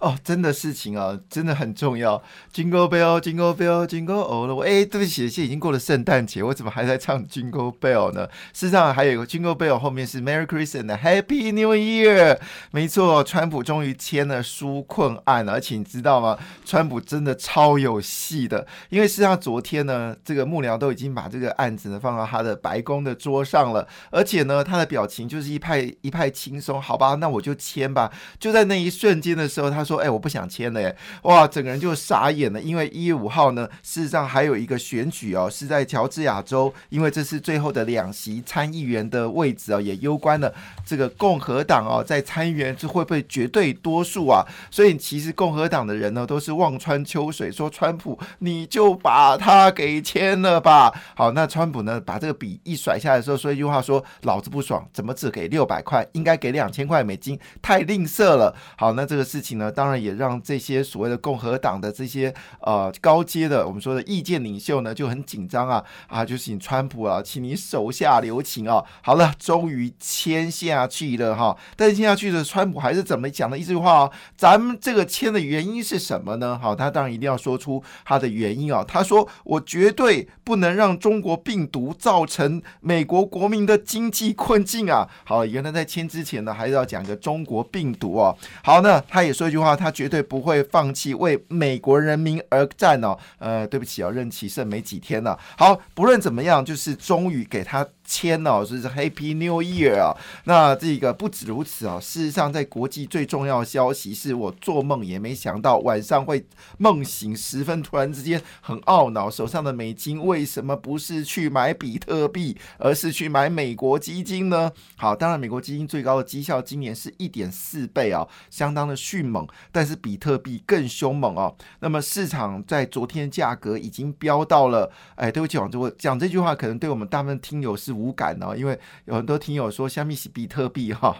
[0.00, 2.22] 哦，真的事情啊，真的很重要。
[2.54, 4.80] Jingle bell, jingle bell, jingle all the way。
[4.80, 8.26] 哎，对不起，现在已经过了圣诞节，我怎么还在唱 Jingle bell 呢？
[8.54, 12.38] 事实上，还有一个 Jingle bell 后面是 Merry Christmas, Happy New Year。
[12.70, 16.38] 没错，川普终于签了纾困案，而且你知道吗？
[16.64, 26.80] 川普真的超有戏的，因为事实上昨天呢，这个幕僚都已经把这个案子呢放到他的白宫的桌上了，而且呢，他的表情就是一派一派轻松。
[26.80, 28.10] 好吧，那我就签吧。
[28.38, 29.84] 就在那一瞬间的时候，他。
[29.90, 30.96] 说哎，我不想签了耶！
[31.22, 40.54] 哇，整个人就傻眼了，因为一月五号呢，事实上还有一个选举哦，是在乔治亚州，因为这是最后的两席参议员的位置哦，也攸关了
[40.86, 44.46] 这个共和党哦，在参议员是会不会绝对多数啊？
[44.70, 50.92] 所以其实共和党的人呢，都是望穿秋水，说川普你就把他给签了吧。
[51.16, 58.54] 好，那川普呢，把这个笔一甩下来的时候，说一句话，说老子不爽，怎么只给六百块，应该给两千块美金，太吝啬了。
[58.76, 59.72] 好，那这个事情呢？
[59.80, 68.84] 当然也让这些所谓的共和党的这些呃高阶的我们说的意见领袖呢就很紧张啊啊，就请川普啊，请你手下留情啊。
[69.00, 71.56] 好了，终于签下去了哈。
[71.76, 74.10] 但是签下去的川普还是怎么讲的一句话啊？
[74.36, 76.58] 咱们这个签的原因是什么呢？
[76.60, 78.84] 好，他当然一定要说出他的原因啊。
[78.86, 88.36] 他说：“我绝对不能让中国病毒造成美国国民的经济困境啊。”好，原来在签之前呢，还是要讲个中国病毒哦。
[88.62, 89.69] 好，那他也说一句话。
[89.76, 93.16] 他绝对不会放弃为美国人民而战哦。
[93.38, 95.38] 呃，对不起哦，任期剩没几天了。
[95.56, 97.86] 好，不论怎么样，就是终于给他。
[98.10, 100.16] 签哦，就是 Happy New Year 啊！
[100.42, 106.44] 那这个不止如此啊，事实上，在国际最重要的消息是我做梦也没想到晚上会
[106.78, 114.72] 梦醒时分，突然之间很懊恼，手上的美金为什么不是去买比特币，而是去买美国基金呢？
[114.96, 121.54] 好，当然美国基金最高的绩效今年是一点四倍啊，相当的迅猛，但是比特币更凶猛哦。
[121.78, 127.99] 那么市场在昨天价格已经飙到了，哎，对不起，我讲这句话可能对我们大部分听友是。
[128.00, 131.14] 无感哦，因为有很多听友说虾米是比特币哈，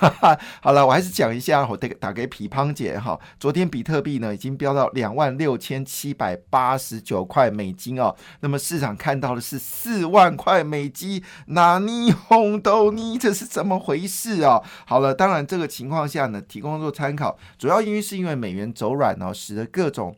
[0.62, 3.18] 好了，我还是讲一下，我打打给皮胖姐哈。
[3.38, 14.62] 昨天比特币呢已经飙到两万六千七百八十九块美金哦，那么市场看到的是四万块美金，那你红豆你这是怎么回事啊？
[14.86, 20.16] 好了，当然这个情况下呢，提供做参考，主要因为是因为美元走软哦，使得各种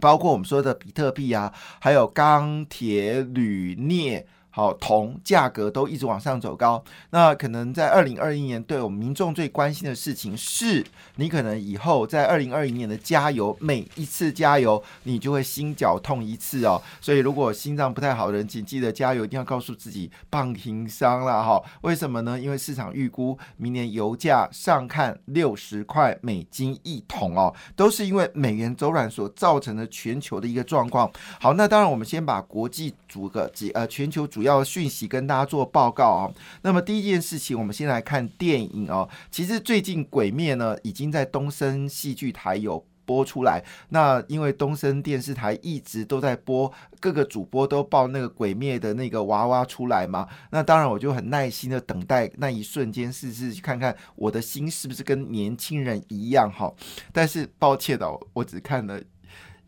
[0.00, 4.26] 包括我们说的比特币啊，还有钢铁、铝、镍。
[4.54, 6.84] 好，铜价格都一直往上走高。
[7.08, 10.84] 那可能在二零二一年，对我们民众最关心的事情是，
[11.16, 16.78] 你可能以后在二零二一年的加油，每一次加油你就会心绞痛一次哦。
[17.00, 21.58] 所以如果心脏不太好的人，请记得加油，一定要告诉自己棒停伤了哈。
[21.80, 22.38] 为什么呢？
[22.38, 31.10] 因为市场预估明年油价上看六十块美金一桶哦，都是因为美元走软所造成的全球的一个状况。
[31.40, 34.41] 好，那当然我们先把国际组个几呃全球主。
[34.42, 36.28] 主要讯息跟大家做报告啊。
[36.62, 39.08] 那么第一件事情，我们先来看电影哦。
[39.30, 43.62] 其实最近《鬼灭》呢，已经在东森戏剧台有播出来。
[43.90, 50.26] 那因为东森电视台一直都在播，各个主播都报那个《鬼灭》的那个娃娃出来嘛。
[50.50, 56.68] 那当然，我就很耐心的等待那一瞬间，试试看看我的心是不是跟年轻人一样哈。
[57.12, 59.00] 但是抱歉的，我只看了。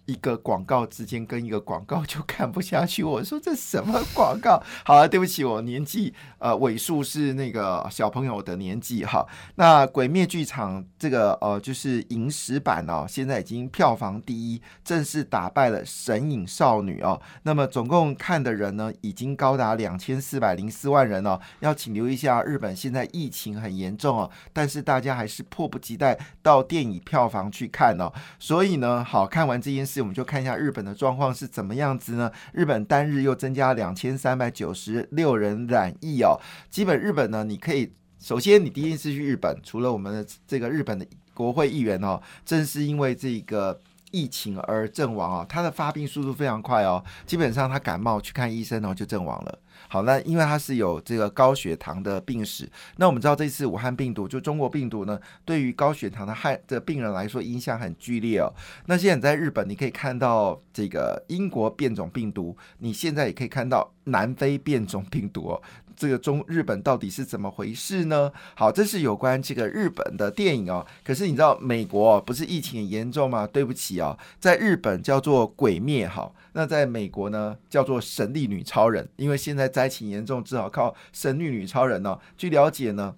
[0.07, 4.63] 一个广告之间跟一个广告 就看不下去，我说这什么广告？
[4.85, 9.27] 好了，对不起，我年纪呃尾数是那个小朋友的年纪哈。
[9.55, 17.19] 那鬼灭剧场这个呃就是影史版哦，现在已经票房第一，正式打败了神隐少女哦。
[17.45, 21.41] 那么总共看的人呢，已经高达两千四百零四万人哦。
[21.61, 28.13] 要请留意一下，日本现在疫情很严重哦，但是大家还是迫不及待到电影票房去看哦。
[28.39, 29.94] 所以呢，好看完这件事。
[30.01, 32.31] 我们就看一下日本的状况是怎么样子呢？
[32.53, 36.39] 日本单日又增加两千三百九十六人染疫哦。
[36.71, 43.81] 基本日本呢，你可以首先你第一次去日本，除了我们的这个日本的国会议员哦，正是因为这个
[44.15, 49.59] 疫情而阵亡哦，他的发病速度非常快哦，基本上他感冒去看医生哦就阵亡了。
[49.89, 58.49] 好，那因为他是有这个高血糖的病史，那我们知道这次武汉病毒就中国病毒呢，对于高血糖的害的病人来说影响很剧烈哦。
[58.87, 65.63] 那现在在日本，你可以看到这个英国变种病毒，你现在也可以看到南非变种病毒哦。
[65.97, 68.33] 这个中日本到底是怎么回事呢？
[68.55, 70.85] 好，这是有关这个日本的电影哦。
[71.05, 73.47] 可是你知道美国不是疫情很严重吗？
[73.47, 82.19] 对不起哦，在日本叫做鬼灭好，那在美国呢叫做神力女超人，因为现在灾情严重，只好靠神力女超人哦。
[82.37, 83.15] 据了解呢。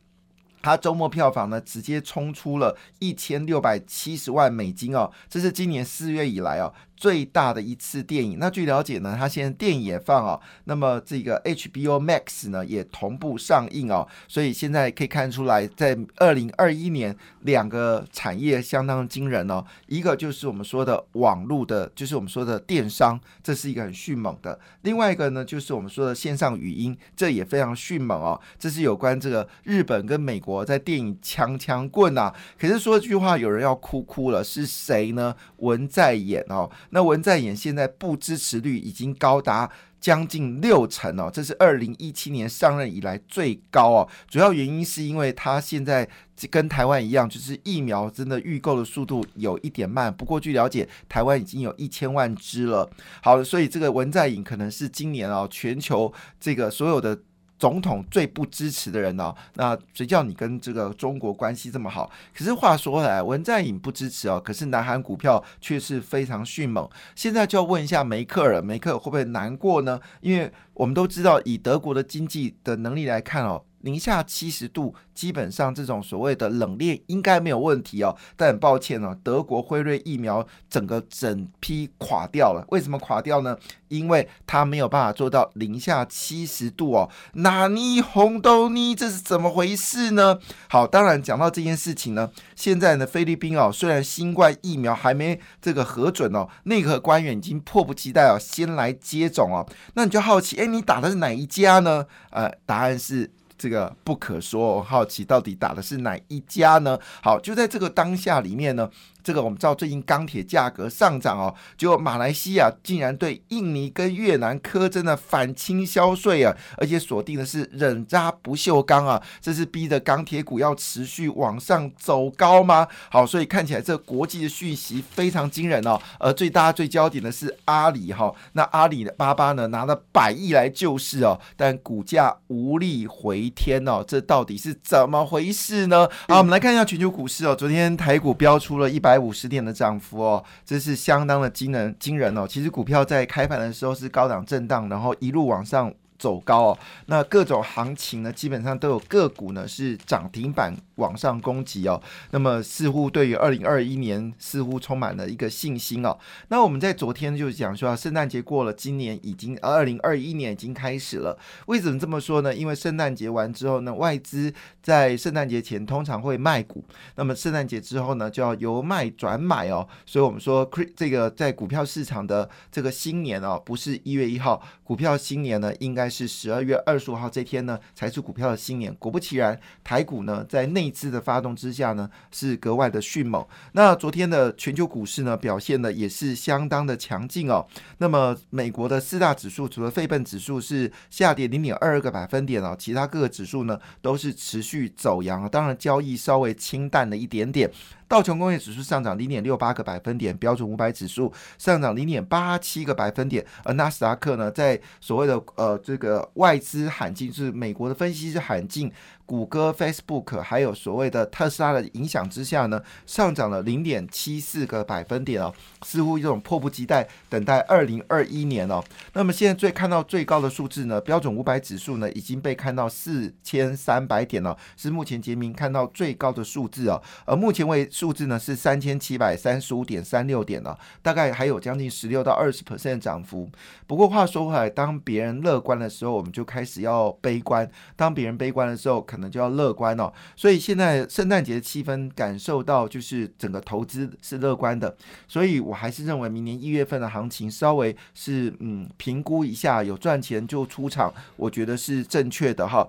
[0.62, 6.74] 它周末票房呢，直接冲出了一千六百七十万美金哦，这是今年四月以来哦。
[6.96, 32.34] 最大的一次电影，那据了解呢，它现在电影也放哦，那么这个 HBO Max 呢也同步上映哦，所以现在可以看出来，在二零二一年两个产业相当惊人哦，一个就是我们说的网络的，就是我们说的电商，这是一个很迅猛的；另外一个呢，就是我们说的线上语音，这也非常迅猛哦，这是有关这个日本跟美国在电影枪枪棍啊。
[32.58, 35.34] 可是说句话，有人要哭哭了，是谁呢？
[35.58, 36.70] 文在寅哦。
[36.90, 44.08] 那文在寅现在不支持率已经高达将近六成哦，这是二零一七年上任以来最高哦。
[44.28, 46.08] 主要原因是因为他现在
[46.50, 50.14] 跟台湾一样，就是疫苗真的预购的速度有一点慢。
[50.14, 52.88] 不过据了解，台湾已经有一千万支了。
[53.22, 57.18] 好，所以这个文在寅可能是今年哦全球这个所有的。
[57.58, 59.34] 总统最不支持的人哦？
[59.54, 62.10] 那谁叫你跟这个中国关系这么好？
[62.36, 66.88] 可是话说回来，文在寅不支持哦，可是南韩股票却是非常迅猛。
[67.14, 70.00] 现在就要问一下梅克尔，梅克尔会不会难过呢？
[70.20, 73.62] 因为我们都知道，以德国的经济的能力来看哦。
[73.86, 78.16] 零下七十度，基本上这种所谓的冷链应该没有问题哦。
[78.36, 82.66] 但很抱歉哦，德国辉瑞疫苗整个整批垮掉了。
[82.70, 83.56] 为什么垮掉呢？
[83.86, 87.08] 因为它没有办法做到零下七十度哦。
[87.34, 90.40] 纳尼红豆尼，这是怎么回事呢？
[90.68, 99.64] 好，当然讲到这件事情呢，现在呢，菲律宾哦，虽然新冠疫苗还没这个核准哦，内阁官员已经迫不及待哦，先来接种哦。
[99.94, 102.06] 那你就好奇，哎，你打的是哪一家呢？
[102.30, 103.30] 呃，答案是。
[103.58, 106.98] 这个不可说，我好奇到底打的是哪一家呢？
[107.22, 108.88] 好，就在这个当下里面呢。
[109.26, 122.86] 这个我们知道，最近钢铁价格上涨哦，就马来西亚竟然对印尼跟越南苛征了反倾销税啊，而且锁定的是忍渣不锈钢啊，这是逼着钢铁股要持续往上走高吗？
[123.10, 126.00] 好，所以看起来这国际的讯息非常惊人哦。
[126.20, 136.08] 而最大最焦点的是阿里哈，那阿里巴巴呢拿了百亿来救市哦，但股价无力回天哦，这到底是怎么回事呢？
[136.28, 139.16] 好，我们来看一下全球股市哦，昨天台股飙出了一百。
[139.16, 142.46] 五十点的涨幅哦，这是相当的惊人惊人哦。
[142.46, 145.92] 其实股票在开盘的时候是高档震荡，然后一路往上。
[146.18, 152.02] 走高哦，那各种行情呢，基本上都有个股呢是涨停板往上攻击哦。
[152.30, 156.16] 那么似乎对于二零二一年似乎充满了一个信心哦。
[156.48, 161.38] 那我们在昨天就讲说啊，圣诞节过了，今年已经二零二一年已经开始了。
[161.66, 162.54] 为什么这么说呢？
[162.54, 164.52] 因为圣诞节完之后呢，外资
[164.82, 166.82] 在圣诞节前通常会卖股，
[167.16, 169.86] 那么圣诞节之后呢，就要由卖转买哦。
[170.06, 176.05] 所以我们说，这个在股票市场的这个新年哦，不是一月一号，股票新年呢应该。
[176.08, 178.94] 是十二月二十五号这天呢，才是股票的新年。
[178.96, 183.44] 果不其然，台股呢在内资的发动之下呢，是格外的迅猛。
[183.72, 187.66] 那昨天的全球股市呢，表现的也是相当的强劲哦。
[187.98, 195.48] 那么美国的四大指数，除了费本指数是下跌零点二二个百分点哦，其他各个指数呢都是持续走阳。
[195.48, 197.70] 当然，交易稍微清淡了一点点。
[198.08, 208.92] 道琼工业指数上涨零点六八个百分点，标准五百指数上涨零点八七个百分点，而纳斯达克呢，在所谓的呃这个外资喊进，是美国的分析师喊进。
[209.26, 215.52] 谷歌、Facebook 还有所谓的特斯拉的影响之下呢，上涨了零点七四个百分点哦，
[215.82, 218.82] 似乎一种迫不及待等待二零二一年哦。
[219.12, 227.02] 那么现在最看到最高的数字呢，标准五百指数呢已经被看到四千三百点了，是目前杰明看到最高的数字哦。
[227.24, 233.50] 而目前为数字呢是三千七百三十五点三六点了，大概还有将近十六到二十 percent 涨幅。
[233.88, 237.66] 不过话说回来，当别人乐观的时候，我们就开始要悲观；
[237.96, 244.94] 当别人悲观的时候，可可能就要乐观哦，所以现在圣诞节的气氛感受到就是整个投资是乐观的，
[245.26, 252.86] 所以我还是认为明年一月份的行情稍微是嗯评估一下有赚钱就出场，我觉得是正确的哈。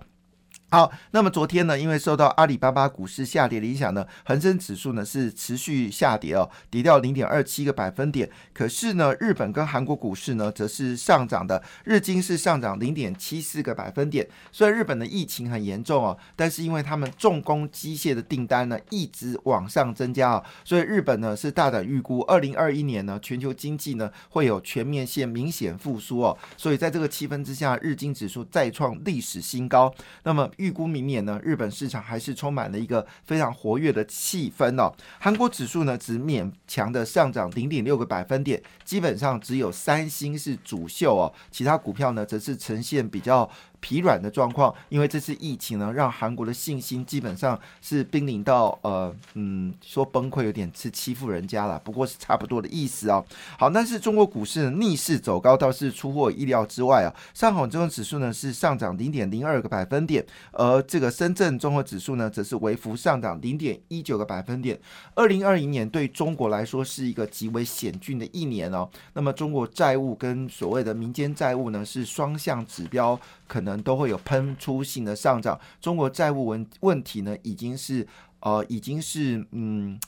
[0.70, 8.30] 好，那么昨天呢，因为受到阿里巴巴股市下跌的影响呢，恒生指数呢是持续下跌哦，跌掉零点二七个百分点。
[8.54, 14.28] 可是呢，日本跟韩国股市呢则是上涨的，日经是上涨零点七四个百分点。
[14.52, 26.38] 虽然日本的疫情很严重哦，但是因为他们重工机械的订单呢一直往上增加啊，所以日本呢是大胆预估，二零二一年呢全球经济呢会有全面性明显复苏哦。
[26.58, 29.90] 所以在这个气氛之下，日经指数再创历史新高。
[30.24, 34.94] 那么预估明年呢，日本市场还是充满了一个非常活跃的气氛哦。
[35.20, 43.50] 韩国指数呢，只勉强的上涨零点六个百分点，基本上只有三星是主秀哦，其他股票呢，则是呈现比较。
[43.80, 53.24] 疲软的状况，因为这次疫情呢，让韩国的信心基本上是濒临到呃嗯，说崩溃有点是欺负人家了，不过是差不多的意思哦。
[53.58, 57.14] 好，但是中国股市逆势走高，倒是出乎意料之外啊。
[57.34, 64.80] 上海综合指数呢是上涨零点零二个百分点，而这个深圳综合指数呢则是微幅上涨零点一九个百分点。
[65.16, 68.90] 二零二零年对中国来说是一个极为险峻的一年哦。
[69.14, 73.20] 那么中国债务跟所谓的民间债务呢是双向指标。
[73.48, 75.60] 可能都会有喷出性的上涨。
[75.82, 78.06] 中国债务问问题呢，已经是
[78.42, 80.00] 呃，已经是嗯。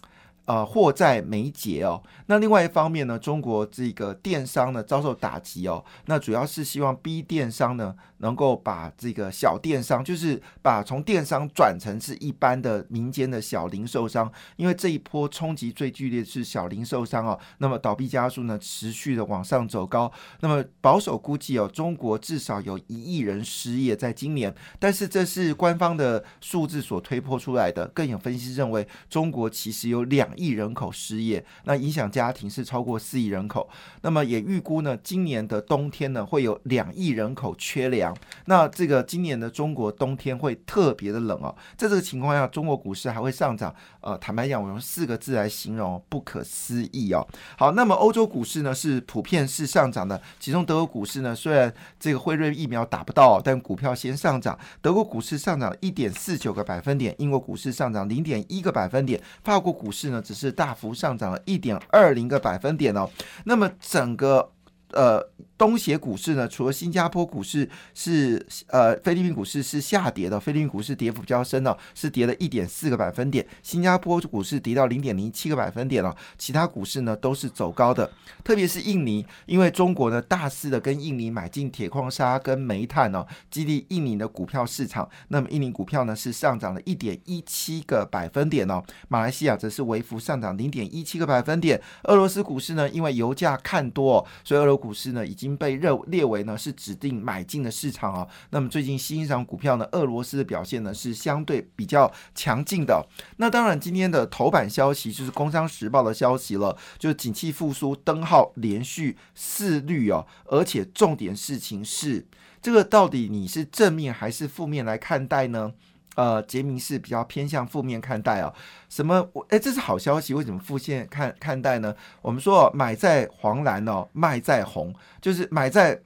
[0.50, 2.01] 呃，货在眉睫哦。
[2.25, 5.86] 那另外一方面呢，中国这个电商呢遭受打击哦。
[6.08, 14.32] 那主要是希望逼电商呢能够把这个小电商，就是把从电商转成是一般的民间的小零售商。
[14.56, 17.39] 因为这一波冲击最剧烈是小零售商哦。
[17.60, 20.12] 那么倒闭家数呢持续的往上走高。
[20.39, 24.51] 那么保守估计哦，中国至少有一亿人失业在今年。
[24.79, 27.88] 但是这是官方的数字所推破出来的。
[27.89, 30.27] 更有分析认为，中国其实有两。
[30.39, 33.69] 亿人口失业，那影响家庭是超过四亿人口。
[34.01, 38.15] 那么也预估呢，今年的冬天呢会有两亿人口缺粮。
[38.46, 41.53] 那这个今年的中国冬天会特别的冷哦。
[41.75, 43.75] 在这个情况下，中国股市还会上涨。
[44.01, 47.27] 呃，坦白讲，我用四个字来形容，不可思议哦。
[47.58, 54.58] 好，那么欧洲股市呢是普遍是上涨的，其中德国股市呢虽然这个辉瑞疫苗打不到，但股票先上涨。
[54.81, 60.22] 德国股市上涨一点四九个百分点，英国股市上涨零点一个百分点，法国股市呢？
[60.29, 63.09] 只是大幅上涨了一点二零个百分点哦，
[63.45, 64.48] 那么整个
[64.93, 65.29] 呃。
[65.60, 78.10] 东协股市呢，除了新加坡股市是呃，菲律宾股市是下跌的，菲律宾股市跌幅比较深哦，是跌了一点四个百分点，新加坡股市跌到零点零七个百分点了，其他股市呢都是走高的，
[78.41, 95.59] 特别是印尼，因为中国呢大肆的跟印尼买进铁矿砂跟煤炭哦，激励印尼的股票市场，那么印尼股票呢是上涨了一点一七个百分点哦，马来西亚则是微幅上涨零点一七个百分点，俄罗斯股市呢因为油价看多，所以俄罗股市呢已经。
[95.59, 98.25] 被认列为呢是指定买进的市场啊。
[98.51, 103.05] 那么最近新兴股票呢，俄罗斯的表现呢是相对比较强劲的。
[103.38, 112.25] 那当然，今天的头版消息就是《工商时报》的消息了，就是景气复苏灯号连续四绿哦，而且重点事情是
[112.62, 115.74] 这个到底你是正面还是负面来看待呢？
[116.20, 118.54] 呃，杰明是比较偏向负面看待哦。
[118.90, 119.26] 什么？
[119.48, 121.96] 哎，这是好消息，为什么负面看看待呢？
[122.22, 125.98] 我们说买在黄蓝哦，卖在红，就是买在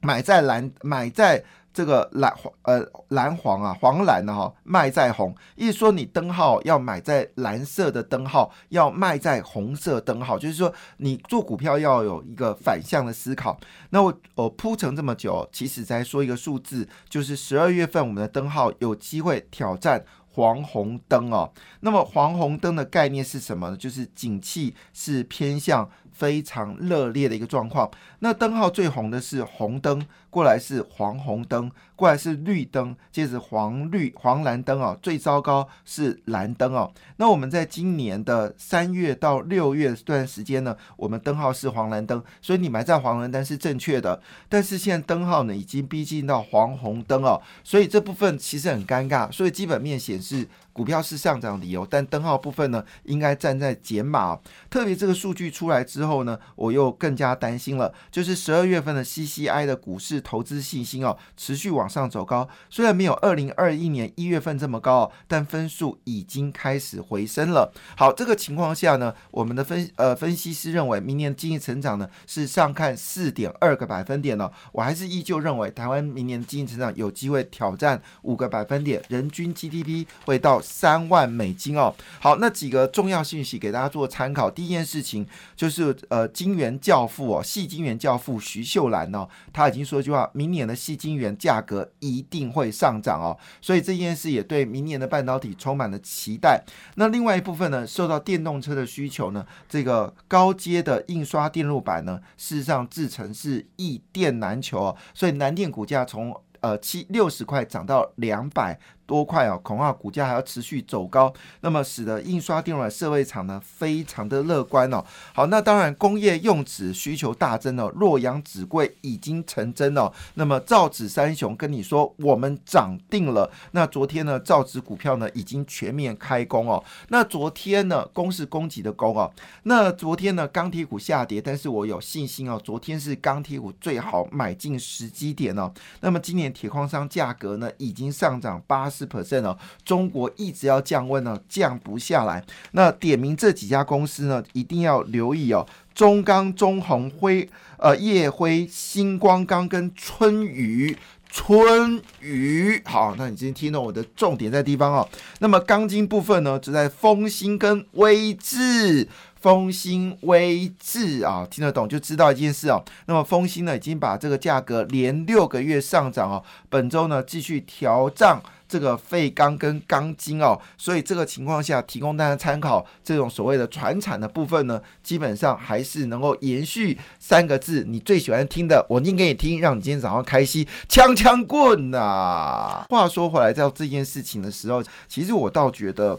[0.00, 1.44] 买在蓝，买在。
[1.74, 13.58] 这个蓝黄呃蓝黄啊黄蓝的哈卖在红，意思说你灯号要买在蓝色的灯号，要卖在红色灯号，就是说你做股票要有一个反向的思考。
[13.90, 21.52] 那我我铺成这么久，其实才说一个数字，就是十二月份我们的灯号有机会挑战黄红灯哦。
[21.80, 23.76] 那么黄红灯的概念是什么呢？
[23.76, 25.90] 就是景气是偏向。
[26.14, 27.90] 非常热烈的一个状况。
[28.20, 36.90] 那灯号最红的是红灯，过来是黄红灯，过来是绿灯，接着黄绿黄蓝灯哦，最糟糕是蓝灯哦。
[37.16, 44.22] 那我们在今年的三月到六月这段时间呢，我们灯号是黄蓝灯，所以你买在黄蓝灯是正确的。
[44.48, 49.30] 但是现在灯号呢已经逼近到黄红灯哦，所以这部分其实很尴尬。
[49.30, 50.48] 所以基本面显示。
[50.74, 54.36] 股票是上涨理由，但灯号部分呢，应该站在减码。
[54.68, 57.94] 特别这个数据出来之后呢，我又更加担心了。
[58.10, 62.48] 就是十二月份的 CCI 的股市投资信心哦，持续往上走高。
[62.68, 67.72] 虽然没有二零二一年一月份这么高哦，但分数已经开始回升了。
[67.96, 74.52] 好，这个情况下呢，我们的分呃分析师认为，明年经济成长呢是上看四点二个百分点了。
[74.72, 80.60] 我还是依旧认为，台湾明年经济成长有机会挑战五个百分点，人均 GDP 会到。
[80.64, 81.94] 三万美金哦。
[82.18, 84.50] 好，那几个重要信息给大家做参考。
[84.50, 93.36] 第一件事情就是呃，金元教父哦，细金元教父徐秀兰哦，他已经说一句话，明年的细金元价格一定会上涨哦。
[93.60, 96.64] 所以这件事也对明年的半导体充满了期待。
[96.94, 108.78] 那另外一部分呢，受到电动车的需求呢，这个高阶的印刷电路板呢，事实上制成是易电难求哦，所以南电股价从呃七六十块涨到两百。
[109.06, 115.04] 多块哦，恐怕股价还要持续走高，那么使得印刷电路设备厂呢非常的乐观哦。
[115.34, 120.10] 好，那当然工业用纸需求大增哦，洛阳纸柜已经成真哦。
[120.34, 123.50] 那么造纸三雄跟你说，我们涨定了。
[123.72, 126.82] 那昨天呢，造纸股票呢已经全面开工哦。
[127.08, 129.30] 那昨天呢，攻是供给的工哦。
[129.64, 135.70] 那昨天呢，钢铁股下跌，但是我有信心哦，昨天是钢铁股最好买进时机点哦。
[136.00, 138.90] 那么今年铁矿商价格呢已经上涨八。
[138.94, 142.44] 四 percent 哦，中国一直要降温呢，降不下来。
[142.72, 145.66] 那点名这几家公司呢，一定要留意哦。
[145.94, 147.48] 中钢、中红辉、
[147.78, 150.96] 呃叶辉、星光钢跟春雨、
[151.28, 152.80] 春雨。
[152.84, 155.08] 好，那你今天听到我的重点在地方哦。
[155.38, 159.08] 那么钢筋部分呢，只在丰兴跟威智。
[159.44, 162.82] 丰兴威智啊，听得懂就知道一件事哦。
[163.04, 168.42] 那么丰兴呢，已经把这个价格连六个月上涨哦，本周呢继续调涨。
[168.66, 182.86] 这个废钢跟钢筋哦，所以这个情况下提供大家参考，这种所谓的传产的部分呢，基本上还是能够延续三个字，你最喜欢听的，我念给你听，让你今天早上开心，枪枪棍呐。
[182.88, 186.18] 话说回来，在这件事情的时候，其实我倒觉得。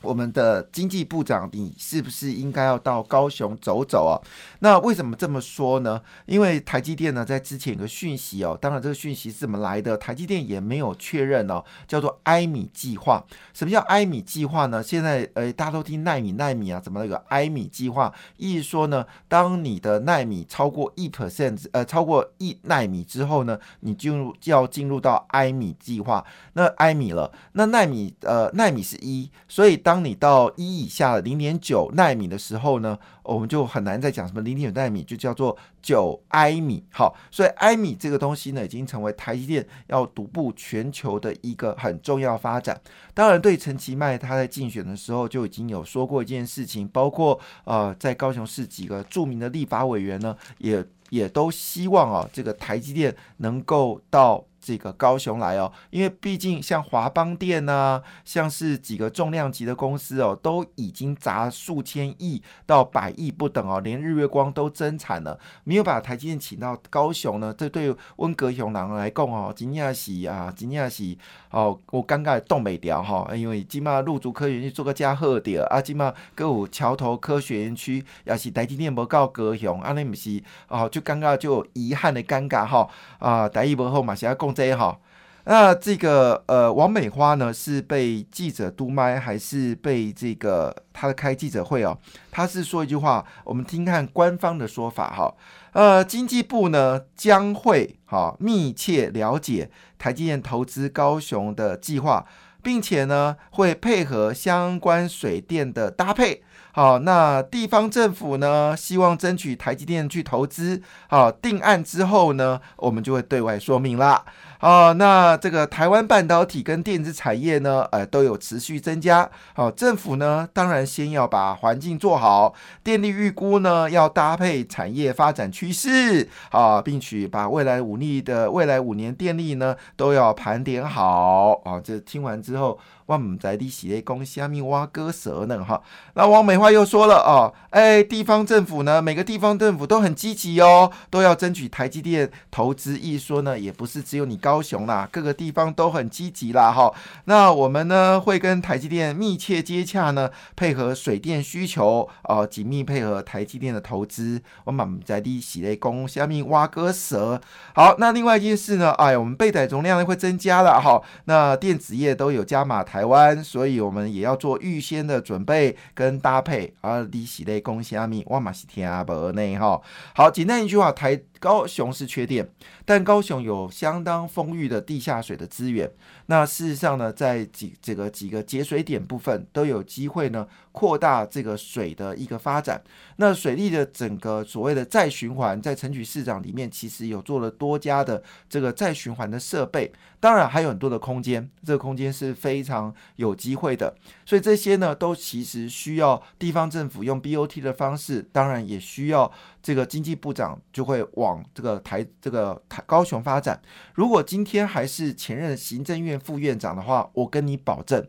[0.00, 4.14] 我们的经济部长，你是不是应该要到高雄走走啊？
[4.60, 6.00] 那为什么这么说呢？
[6.26, 13.24] 因为台积电呢，在之前有个讯息哦，当然这个讯息是怎么来的，台积电也没有确认哦，叫做埃米计划。
[13.52, 14.80] 什么叫埃米计划呢？
[14.80, 18.14] 现在呃，大家都听奈米奈米啊，怎么那个埃米计划？
[18.36, 26.24] 意思说呢，当你的奈米超过一 percent，呃，超过一奈米之后呢，你进入就要进入到埃米计划。
[26.52, 29.76] 那埃米了，那奈米呃，奈米是一，所以。
[29.88, 36.84] 当你到一以下零点九纳米的时候呢，我们就很难再讲什么零点九纳米，就叫做九埃米。
[36.92, 42.78] 好，所以埃米这个东西呢，已经成为台积电要独步全球的一个很重要发展。
[43.14, 54.44] 当然，对陈其迈他在竞选的时候就已经有说过一件事情，包括呃，在高雄市几个著名的立法委员呢，也也都希望啊，这个台积电能够到。
[54.68, 71.16] 这个高雄来哦，因为毕竟像华邦电呐，像是几个重量级的公司哦，都已经砸数千亿到百亿不等哦，连日月光都增产了，没有把台积电请到高雄呢，这对温格雄狼来讲哦，真正是啊，真正是
[71.50, 82.86] 哦，我尴尬冻北调哈，因为今嘛入驻科学园区做个加贺点啊，今嘛各有桥头科学园区也是台积电无到高雄，安尼不是哦，就尴尬就遗憾的尴尬哈
[83.18, 84.36] 啊，台一无后嘛，是要。
[84.58, 85.00] 这好，
[85.44, 91.96] 那这个呃，王美花呢是被记者督麦，还是被这个他的开记者会哦？
[92.32, 95.32] 他是说一句话，我们听看官方的说法哈。
[95.74, 102.26] 呃，经济部呢将会哈密切了解台积电投资高雄的计划，
[102.60, 106.42] 并且呢会配合相关水电的搭配。
[106.70, 110.80] 好，那地方政府呢，希望争取台积电去投资。
[111.08, 114.24] 好，定案之后呢，我们就会对外说明啦。
[114.60, 119.30] 好，那这个台湾半导体跟电子产业呢，呃，都有持续增加。
[119.54, 126.28] 好，政府呢，当然先要把环境做好，电力预估呢，要搭配产业发展趋势。
[126.50, 131.52] 啊，并且把未来五年的未来五年电力呢，都要盘点好。
[131.64, 132.78] 啊，这听完之后。
[133.08, 135.64] 我们在你是咧讲虾米挖割舌呢？
[135.64, 135.80] 哈，
[136.12, 142.98] 那王美花又说了哦，哎，地方政府呢，每个地方政府都很积极哦，都要争取台积电投资。
[142.98, 146.94] 一说呢，也不是只有你高雄啦，各个地方都很积极啦，哈。
[147.24, 154.40] 那我们呢，会跟台积电密切接洽呢，配合水电需求哦，紧密配合台积电的投资。
[154.64, 157.40] 我们在你是咧讲虾米挖割蛇。
[157.74, 161.02] 好，那另外一件事呢，哎，我们备载容量会增加了哈。
[161.24, 163.08] 那电子业都有加码台。
[163.08, 167.00] 湾，所以我们也要做预先的准备跟搭配啊！
[167.10, 169.80] 利息类恭喜阿米，哇马西天阿伯内哈。
[170.14, 172.46] 好，简单一句话，台高雄是缺电，
[172.84, 175.90] 但高雄有相当丰裕的地下水的资源。
[176.30, 182.82] 那事实上呢，在几这个几个节水点部分都有机会呢扩大这个水的一个发展。
[183.16, 193.96] 那水利的整个所谓的再循环，在城举市长里面其实有做了多家的这个再循环的设备，当然还有很多的空间，这个空间是非常有机会的。
[194.26, 203.58] 所以这些呢，都其实需要地方政府用 BOT 的方式，当然也需要这个经济部长就会往这个台这个台高雄发展。
[203.94, 208.06] 如果今天还是前任行政院副院长的话，我跟你保证，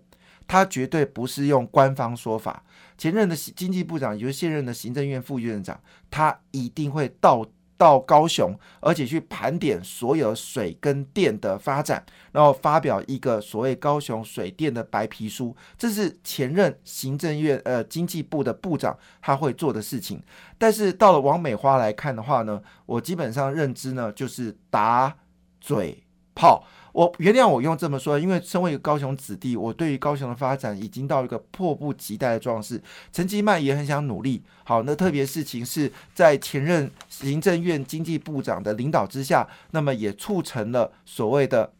[0.48, 2.64] 他绝对不是用官方说法。
[2.98, 5.80] 前任的经济部长，也就是现任的行政院副院长，
[6.12, 7.46] 他一定会到
[7.78, 15.56] 到高雄，而且去盘点所有水跟电的发展，然后发表一个所谓高雄水电的白皮书。
[15.78, 20.22] 这是前任行政院呃经济部的部长他会做的事情。
[20.58, 25.16] 但是到了王美花来看的话呢，我基本上认知呢就是打
[25.62, 26.04] 嘴
[26.40, 26.64] 好。
[26.92, 32.82] 我原谅我用这么说，因为身为一个高雄子弟，我对于高雄的发展已经到一个迫不及待的状势。
[33.14, 34.42] 陈吉曼也很想努力。
[34.64, 41.72] 好，那特别事情是在前任行政院经济部长的领导之下，那么也促成了所谓的。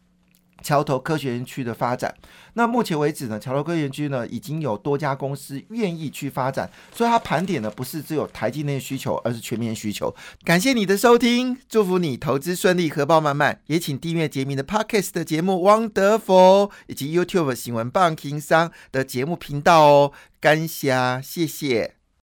[0.62, 2.14] 桥头科学园区的发展，
[2.54, 10.14] 那目前为止呢，桥头科学园区呢已经有多家公司愿意去发展，所以它盘点的不是只有台积电需求，而是全面需求。
[10.44, 13.60] 感谢你的收听，祝福你投资顺利，荷包满满。
[13.66, 20.12] 也请订阅杰明的 Podcast 的节目《汪德佛》，以及 YouTube 新闻棒情商的节目频道哦。
[20.40, 21.99] 感谢，谢谢。